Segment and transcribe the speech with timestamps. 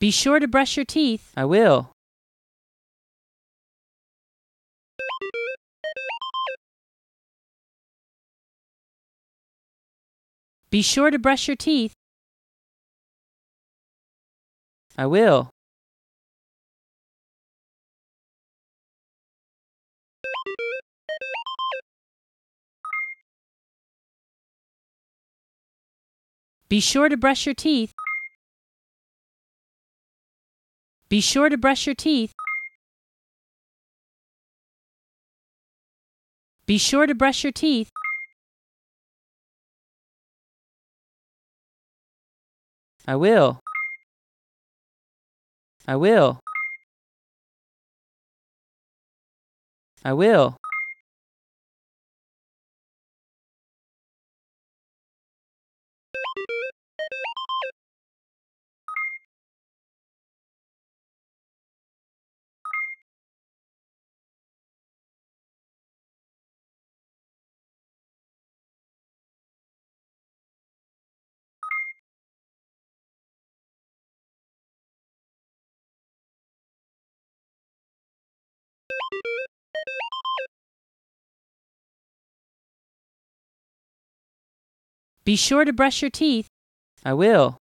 [0.00, 1.30] Be sure to brush your teeth.
[1.36, 1.92] I will.
[10.70, 11.92] Be sure to brush your teeth.
[14.96, 15.50] I will.
[26.70, 27.92] Be sure to brush your teeth.
[31.10, 32.32] Be sure to brush your teeth.
[36.66, 37.90] Be sure to brush your teeth.
[43.08, 43.58] I will.
[45.88, 46.38] I will.
[50.04, 50.56] I will.
[85.24, 86.48] Be sure to brush your teeth.
[87.04, 87.59] I will.